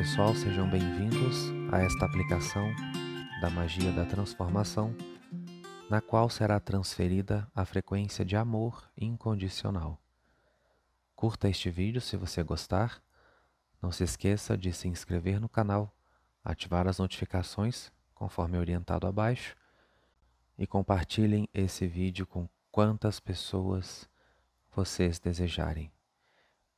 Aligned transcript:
pessoal, 0.00 0.34
sejam 0.34 0.66
bem-vindos 0.66 1.52
a 1.70 1.82
esta 1.82 2.06
aplicação 2.06 2.74
da 3.42 3.50
magia 3.50 3.92
da 3.92 4.06
transformação, 4.06 4.96
na 5.90 6.00
qual 6.00 6.30
será 6.30 6.58
transferida 6.58 7.46
a 7.54 7.66
frequência 7.66 8.24
de 8.24 8.34
amor 8.34 8.90
incondicional. 8.96 10.00
Curta 11.14 11.50
este 11.50 11.68
vídeo 11.68 12.00
se 12.00 12.16
você 12.16 12.42
gostar. 12.42 13.02
Não 13.82 13.92
se 13.92 14.02
esqueça 14.02 14.56
de 14.56 14.72
se 14.72 14.88
inscrever 14.88 15.38
no 15.38 15.50
canal, 15.50 15.94
ativar 16.42 16.88
as 16.88 16.98
notificações 16.98 17.92
conforme 18.14 18.56
orientado 18.56 19.06
abaixo 19.06 19.54
e 20.56 20.66
compartilhem 20.66 21.46
esse 21.52 21.86
vídeo 21.86 22.26
com 22.26 22.48
quantas 22.72 23.20
pessoas 23.20 24.08
vocês 24.74 25.18
desejarem. 25.18 25.92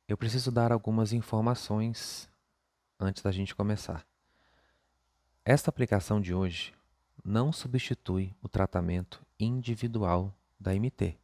Eu 0.09 0.17
preciso 0.17 0.51
dar 0.51 0.73
algumas 0.73 1.13
informações 1.13 2.29
antes 3.03 3.21
da 3.21 3.31
gente 3.31 3.53
começar. 3.53 4.05
Esta 5.45 5.69
aplicação 5.69 6.21
de 6.21 6.33
hoje 6.33 6.73
não 7.23 7.51
substitui 7.51 8.33
o 8.41 8.47
tratamento 8.47 9.21
individual 9.39 10.33
da 10.59 10.73
MT, 10.73 11.17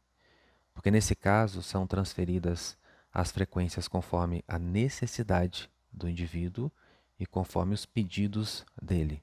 porque 0.74 0.90
nesse 0.90 1.14
caso 1.14 1.62
são 1.62 1.86
transferidas 1.86 2.76
as 3.12 3.30
frequências 3.30 3.88
conforme 3.88 4.44
a 4.46 4.58
necessidade 4.58 5.70
do 5.92 6.08
indivíduo 6.08 6.70
e 7.18 7.26
conforme 7.26 7.74
os 7.74 7.84
pedidos 7.84 8.64
dele. 8.80 9.22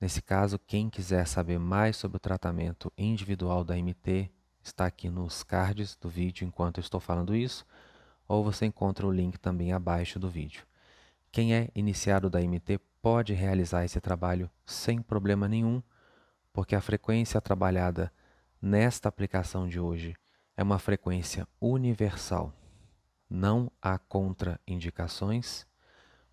Nesse 0.00 0.20
caso, 0.20 0.58
quem 0.58 0.90
quiser 0.90 1.26
saber 1.26 1.58
mais 1.58 1.96
sobre 1.96 2.18
o 2.18 2.20
tratamento 2.20 2.92
individual 2.96 3.64
da 3.64 3.74
MT, 3.76 4.30
está 4.62 4.86
aqui 4.86 5.08
nos 5.08 5.42
cards 5.42 5.96
do 5.96 6.08
vídeo 6.08 6.46
enquanto 6.46 6.78
eu 6.78 6.82
estou 6.82 7.00
falando 7.00 7.34
isso, 7.34 7.64
ou 8.28 8.44
você 8.44 8.66
encontra 8.66 9.06
o 9.06 9.12
link 9.12 9.38
também 9.38 9.72
abaixo 9.72 10.18
do 10.18 10.28
vídeo. 10.28 10.66
Quem 11.36 11.54
é 11.54 11.68
iniciado 11.74 12.30
da 12.30 12.40
MT 12.40 12.78
pode 13.02 13.34
realizar 13.34 13.84
esse 13.84 14.00
trabalho 14.00 14.50
sem 14.64 15.02
problema 15.02 15.46
nenhum, 15.46 15.82
porque 16.50 16.74
a 16.74 16.80
frequência 16.80 17.38
trabalhada 17.42 18.10
nesta 18.58 19.10
aplicação 19.10 19.68
de 19.68 19.78
hoje 19.78 20.16
é 20.56 20.62
uma 20.62 20.78
frequência 20.78 21.46
universal. 21.60 22.54
Não 23.28 23.70
há 23.82 23.98
contraindicações, 23.98 25.66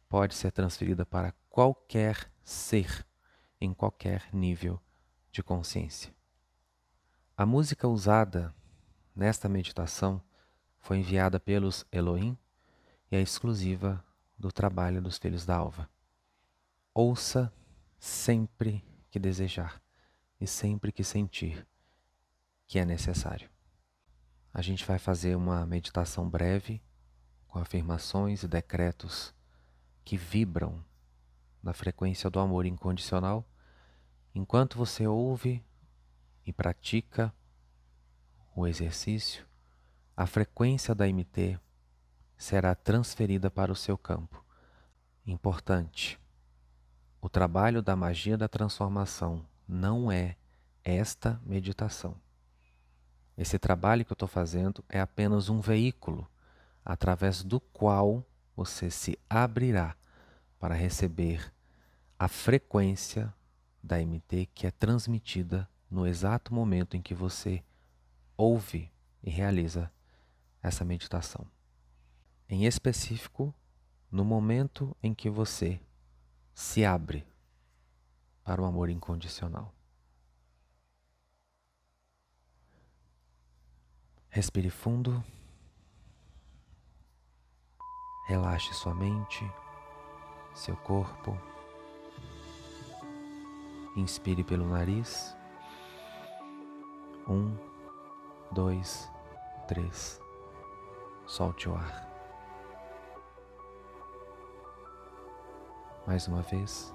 pode 0.08 0.36
ser 0.36 0.54
transferida 0.54 1.06
para 1.06 1.34
qualquer 1.50 2.32
ser, 2.42 3.06
em 3.60 3.74
qualquer 3.74 4.30
nível 4.32 4.80
de 5.34 5.44
consciência. 5.44 6.16
A 7.36 7.46
música 7.46 7.90
usada 7.90 8.56
nesta 9.14 9.50
meditação 9.50 10.24
foi 10.80 11.00
enviada 11.00 11.42
pelos 11.42 11.86
Elohim 11.92 12.38
e 13.12 13.18
é 13.18 13.22
exclusiva 13.22 14.02
do 14.38 14.52
trabalho 14.52 15.02
dos 15.02 15.18
filhos 15.18 15.46
da 15.46 15.56
alva. 15.56 15.90
Ouça 16.94 17.52
sempre 18.00 18.84
que 19.10 19.20
desejar 19.20 19.82
e 20.40 20.48
sempre 20.48 20.92
que 20.92 21.04
sentir 21.04 21.66
que 22.68 22.80
é 22.80 22.86
necessário. 22.86 23.50
A 24.54 24.62
gente 24.62 24.86
vai 24.86 25.00
fazer 25.00 25.36
uma 25.36 25.66
meditação 25.66 26.30
breve 26.30 26.82
com 27.48 27.60
afirmações 27.60 28.44
e 28.44 28.48
decretos 28.48 29.34
que 30.04 30.18
vibram 30.18 30.84
na 31.62 31.74
frequência 31.74 32.30
do 32.30 32.40
amor 32.40 32.66
incondicional 32.66 33.48
enquanto 34.36 34.78
você 34.78 35.08
ouve 35.08 35.64
e 36.46 36.52
pratica 36.52 37.34
o 38.56 38.68
exercício, 38.68 39.46
a 40.16 40.26
frequência 40.26 40.94
da 40.94 41.08
MT 41.08 41.60
será 42.44 42.76
transferida 42.76 43.50
para 43.50 43.72
o 43.72 43.76
seu 43.76 43.98
campo. 43.98 44.44
Importante: 45.26 46.20
o 47.22 47.30
trabalho 47.30 47.82
da 47.82 47.96
magia 47.96 48.38
da 48.38 48.50
transformação 48.50 49.46
não 49.66 50.12
é 50.12 50.36
esta 50.84 51.40
meditação. 51.46 52.16
Esse 53.38 53.58
trabalho 53.58 54.04
que 54.04 54.12
eu 54.12 54.16
estou 54.16 54.28
fazendo 54.28 54.84
é 54.90 55.00
apenas 55.00 55.48
um 55.48 55.62
veículo 55.62 56.28
através 56.84 57.44
do 57.44 57.62
qual 57.62 58.24
você 58.58 58.92
se 58.92 59.18
abrirá 59.30 59.96
para 60.60 60.76
receber 60.76 61.50
a 62.20 62.28
frequência 62.28 63.34
da 63.82 63.98
MT 64.00 64.50
que 64.54 64.68
é 64.68 64.72
transmitida 64.72 65.68
no 65.90 66.06
exato 66.06 66.54
momento 66.54 66.98
em 66.98 67.02
que 67.02 67.16
você 67.16 67.64
ouve 68.36 68.92
e 69.24 69.30
realiza 69.30 69.90
essa 70.62 70.84
meditação. 70.84 71.53
Em 72.48 72.66
específico, 72.66 73.54
no 74.12 74.24
momento 74.24 74.96
em 75.02 75.14
que 75.14 75.30
você 75.30 75.80
se 76.54 76.86
abre 76.86 77.26
para 78.44 78.62
o 78.62 78.66
amor 78.66 78.90
incondicional. 78.90 79.74
Respire 84.30 84.70
fundo. 84.70 85.24
Relaxe 88.28 88.74
sua 88.74 88.94
mente, 88.94 89.44
seu 90.56 90.76
corpo. 90.78 91.38
Inspire 93.96 94.44
pelo 94.44 94.68
nariz. 94.68 95.36
Um, 97.28 97.56
dois, 98.52 99.10
três. 99.68 100.20
Solte 101.26 101.70
o 101.70 101.76
ar. 101.76 102.13
Mais 106.06 106.28
uma 106.28 106.42
vez. 106.42 106.94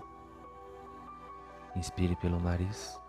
Inspire 1.74 2.14
pelo 2.16 2.38
nariz. 2.38 3.00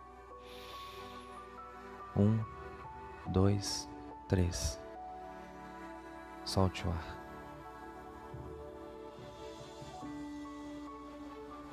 Um, 2.15 2.39
dois, 3.27 3.87
três. 4.27 4.79
Solte 6.45 6.87
o 6.87 6.91
ar. 6.91 7.19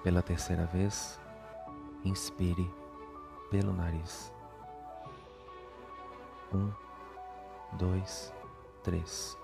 Pela 0.03 0.23
terceira 0.23 0.67
vez, 0.67 1.21
inspire 2.05 2.71
pelo 3.51 3.73
nariz. 3.73 4.33
Um, 6.53 6.73
dois, 7.77 8.33
três. 8.83 9.37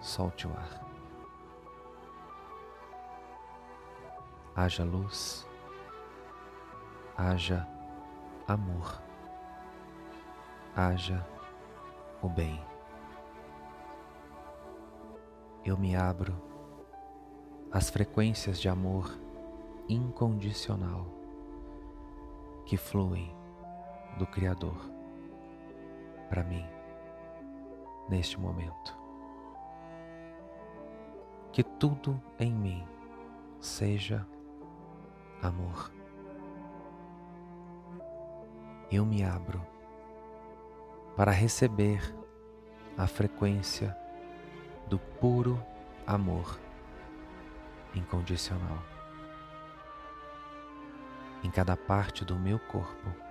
Solte 0.00 0.46
o 0.46 0.50
ar. 0.50 0.85
Haja 4.58 4.84
luz, 4.84 5.46
haja 7.14 7.68
amor, 8.48 9.02
haja 10.74 11.22
o 12.22 12.28
bem. 12.30 12.58
Eu 15.62 15.76
me 15.76 15.94
abro 15.94 16.34
às 17.70 17.90
frequências 17.90 18.58
de 18.58 18.66
amor 18.66 19.14
incondicional 19.90 21.06
que 22.64 22.78
fluem 22.78 23.30
do 24.18 24.26
Criador 24.26 24.78
para 26.30 26.42
mim 26.42 26.64
neste 28.08 28.40
momento. 28.40 28.96
Que 31.52 31.62
tudo 31.62 32.18
em 32.38 32.54
mim 32.54 32.82
seja 33.60 34.26
amor. 35.42 35.90
Eu 38.90 39.04
me 39.04 39.22
abro 39.24 39.60
para 41.16 41.32
receber 41.32 42.14
a 42.96 43.06
frequência 43.06 43.96
do 44.88 44.98
puro 44.98 45.62
amor 46.06 46.58
incondicional 47.94 48.82
em 51.42 51.50
cada 51.50 51.76
parte 51.76 52.24
do 52.24 52.36
meu 52.36 52.58
corpo 52.58 53.26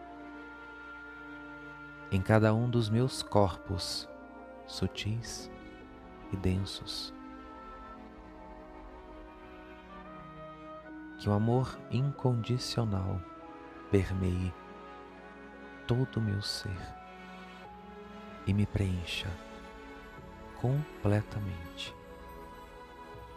em 2.12 2.22
cada 2.22 2.54
um 2.54 2.70
dos 2.70 2.90
meus 2.90 3.24
corpos 3.24 4.08
sutis 4.68 5.50
e 6.32 6.38
densos. 6.38 7.15
Que 11.20 11.30
o 11.30 11.34
amor 11.34 11.78
incondicional 11.90 13.20
permeie 13.90 14.54
todo 15.88 16.18
o 16.18 16.22
meu 16.22 16.42
ser 16.42 16.78
e 18.46 18.54
me 18.54 18.66
preencha 18.66 19.30
completamente 20.60 21.94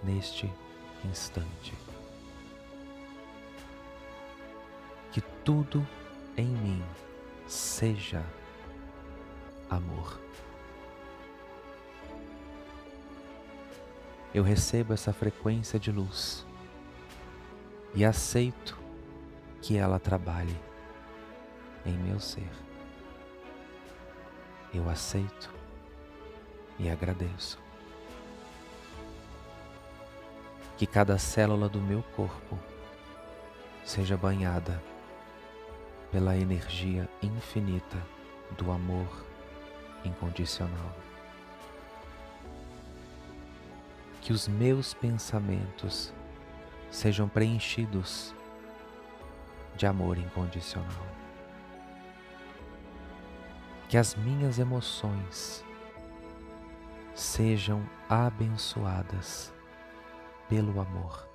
neste 0.02 0.52
instante. 1.04 1.74
Que 5.12 5.20
tudo 5.44 5.86
em 6.36 6.48
mim 6.48 6.84
seja 7.46 8.22
amor. 9.70 10.28
eu 14.38 14.42
recebo 14.42 14.92
essa 14.92 15.12
frequência 15.12 15.78
de 15.78 15.90
luz 15.90 16.46
e 17.94 18.04
aceito 18.04 18.78
que 19.60 19.76
ela 19.76 19.98
trabalhe 19.98 20.56
em 21.84 21.92
meu 21.92 22.20
ser. 22.20 22.50
Eu 24.72 24.88
aceito 24.88 25.52
e 26.78 26.88
agradeço. 26.88 27.58
Que 30.76 30.86
cada 30.86 31.18
célula 31.18 31.68
do 31.68 31.80
meu 31.80 32.02
corpo 32.14 32.58
seja 33.84 34.16
banhada 34.16 34.80
pela 36.12 36.36
energia 36.36 37.08
infinita 37.22 37.98
do 38.56 38.70
amor 38.70 39.24
incondicional. 40.04 40.94
Que 44.20 44.32
os 44.32 44.46
meus 44.46 44.94
pensamentos 44.94 46.12
sejam 46.90 47.28
preenchidos 47.28 48.34
de 49.76 49.86
amor 49.86 50.18
incondicional. 50.18 51.06
Que 53.88 53.96
as 53.96 54.14
minhas 54.14 54.58
emoções 54.58 55.64
sejam 57.14 57.82
abençoadas 58.08 59.52
pelo 60.48 60.80
amor 60.80 61.26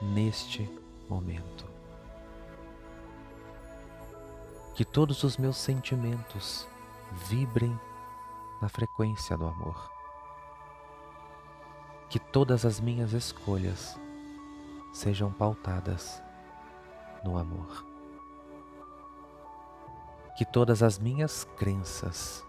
neste 0.00 0.70
momento. 1.08 1.68
Que 4.74 4.84
todos 4.84 5.24
os 5.24 5.36
meus 5.36 5.56
sentimentos 5.56 6.66
vibrem 7.28 7.78
na 8.62 8.68
frequência 8.68 9.36
do 9.36 9.46
amor. 9.46 9.90
Que 12.08 12.18
todas 12.18 12.64
as 12.64 12.80
minhas 12.80 13.12
escolhas 13.12 13.98
sejam 14.92 15.32
pautadas 15.32 16.22
no 17.24 17.36
amor. 17.38 17.86
Que 20.36 20.44
todas 20.44 20.82
as 20.82 20.98
minhas 20.98 21.44
crenças 21.56 22.44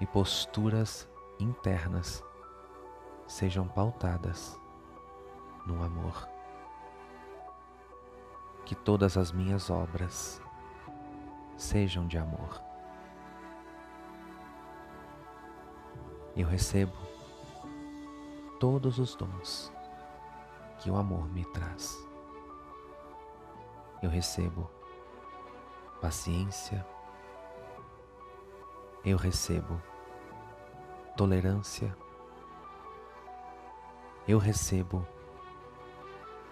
e 0.00 0.06
posturas 0.06 1.08
internas 1.38 2.24
sejam 3.26 3.68
pautadas 3.68 4.58
no 5.66 5.82
amor. 5.82 6.28
Que 8.64 8.74
todas 8.74 9.16
as 9.16 9.30
minhas 9.30 9.68
obras 9.68 10.40
sejam 11.56 12.06
de 12.06 12.18
amor. 12.18 12.62
Eu 16.36 16.48
recebo 16.48 16.96
todos 18.58 18.98
os 18.98 19.14
dons 19.14 19.73
que 20.78 20.90
o 20.90 20.96
amor 20.96 21.28
me 21.32 21.44
traz. 21.46 21.96
Eu 24.02 24.10
recebo 24.10 24.70
paciência, 26.00 26.86
eu 29.04 29.16
recebo 29.16 29.80
tolerância, 31.16 31.96
eu 34.26 34.38
recebo 34.38 35.06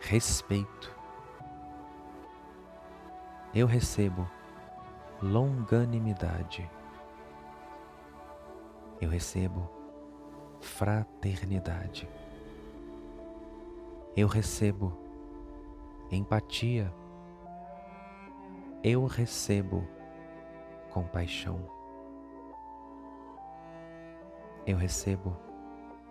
respeito, 0.01 0.95
eu 3.55 3.67
recebo 3.67 4.27
longanimidade, 5.23 6.71
eu 9.01 9.11
recebo 9.11 9.71
fraternidade, 10.61 12.09
eu 14.15 14.29
recebo 14.29 14.93
empatia, 16.11 16.93
eu 18.85 19.07
recebo 19.07 19.89
compaixão, 20.91 21.59
eu 24.67 24.77
recebo 24.77 25.35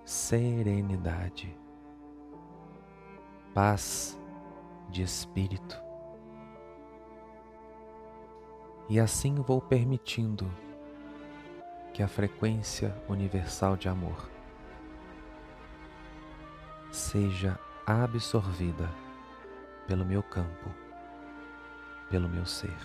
serenidade, 0.03 1.55
paz 3.53 4.19
de 4.89 5.03
espírito. 5.03 5.79
E 8.89 8.99
assim 8.99 9.35
vou 9.35 9.61
permitindo 9.61 10.51
que 11.93 12.01
a 12.01 12.07
frequência 12.07 12.95
universal 13.07 13.77
de 13.77 13.87
amor 13.87 14.29
seja 16.91 17.57
absorvida 17.85 18.89
pelo 19.87 20.05
meu 20.05 20.21
campo, 20.21 20.69
pelo 22.09 22.29
meu 22.29 22.45
ser. 22.45 22.77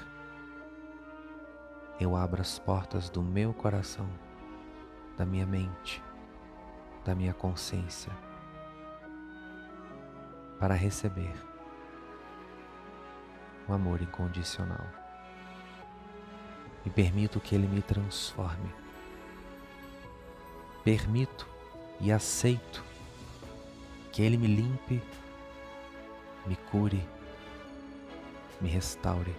Eu 2.00 2.16
abro 2.16 2.40
as 2.40 2.58
portas 2.58 3.08
do 3.08 3.22
meu 3.22 3.52
coração, 3.52 4.08
da 5.16 5.24
minha 5.24 5.46
mente, 5.46 6.02
da 7.04 7.14
minha 7.14 7.32
consciência, 7.32 8.12
para 10.58 10.74
receber 10.74 11.34
o 13.68 13.72
amor 13.72 14.00
incondicional. 14.00 14.86
E 16.84 16.90
permito 16.90 17.40
que 17.40 17.54
ele 17.54 17.66
me 17.66 17.82
transforme. 17.82 18.72
Permito 20.84 21.48
e 22.00 22.12
aceito 22.12 22.85
que 24.16 24.22
Ele 24.22 24.38
me 24.38 24.46
limpe, 24.46 25.02
me 26.46 26.56
cure, 26.70 27.06
me 28.62 28.70
restaure, 28.70 29.36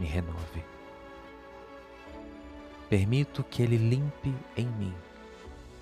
me 0.00 0.04
renove. 0.04 0.64
Permito 2.90 3.44
que 3.44 3.62
Ele 3.62 3.76
limpe 3.76 4.34
em 4.56 4.66
mim 4.66 4.92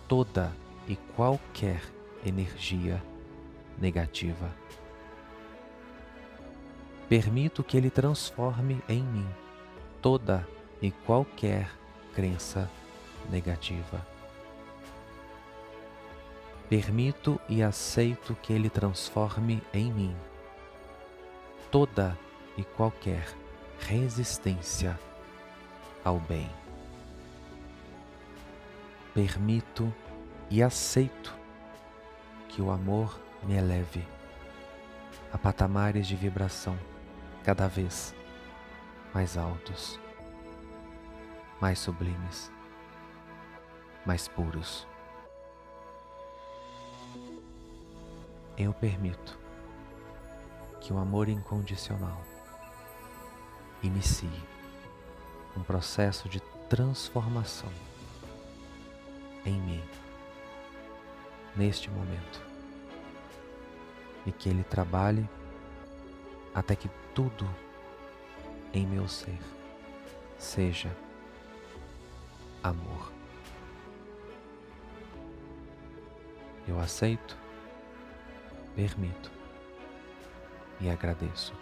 toda 0.06 0.54
e 0.86 0.94
qualquer 0.94 1.80
energia 2.22 3.02
negativa. 3.78 4.54
Permito 7.08 7.64
que 7.64 7.78
Ele 7.78 7.88
transforme 7.88 8.82
em 8.90 9.02
mim 9.02 9.28
toda 10.02 10.46
e 10.82 10.90
qualquer 10.90 11.70
crença 12.12 12.70
negativa. 13.30 14.13
Permito 16.74 17.40
e 17.48 17.62
aceito 17.62 18.34
que 18.42 18.52
Ele 18.52 18.68
transforme 18.68 19.62
em 19.72 19.92
mim 19.92 20.16
toda 21.70 22.18
e 22.56 22.64
qualquer 22.64 23.32
resistência 23.78 24.98
ao 26.04 26.18
bem. 26.18 26.50
Permito 29.14 29.94
e 30.50 30.64
aceito 30.64 31.32
que 32.48 32.60
o 32.60 32.72
amor 32.72 33.20
me 33.44 33.54
eleve 33.54 34.04
a 35.32 35.38
patamares 35.38 36.08
de 36.08 36.16
vibração 36.16 36.76
cada 37.44 37.68
vez 37.68 38.12
mais 39.14 39.38
altos, 39.38 40.00
mais 41.60 41.78
sublimes, 41.78 42.50
mais 44.04 44.26
puros. 44.26 44.92
Eu 48.56 48.72
permito 48.72 49.38
que 50.80 50.92
o 50.92 50.98
amor 50.98 51.28
incondicional 51.28 52.20
inicie 53.82 54.42
um 55.56 55.62
processo 55.62 56.28
de 56.28 56.40
transformação 56.68 57.70
em 59.44 59.60
mim 59.60 59.82
neste 61.56 61.90
momento 61.90 62.42
e 64.26 64.32
que 64.32 64.48
ele 64.48 64.64
trabalhe 64.64 65.28
até 66.54 66.74
que 66.74 66.88
tudo 67.14 67.48
em 68.72 68.86
meu 68.86 69.08
ser 69.08 69.38
seja 70.38 70.94
amor. 72.62 73.12
Eu 76.66 76.80
aceito 76.80 77.43
permito 78.74 79.30
e 80.80 80.90
agradeço. 80.90 81.54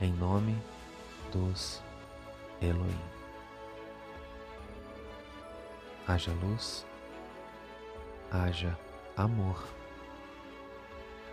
Em 0.00 0.12
nome 0.12 0.56
dos 1.32 1.80
Elohim. 2.60 3.00
Haja 6.06 6.32
luz, 6.32 6.86
haja 8.30 8.78
amor, 9.16 9.64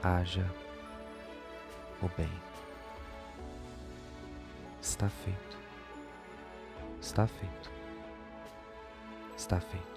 haja 0.01 0.49
o 2.01 2.07
bem. 2.17 2.31
Está 4.81 5.09
feito, 5.09 5.57
está 6.99 7.27
feito, 7.27 7.71
está 9.37 9.59
feito. 9.59 9.92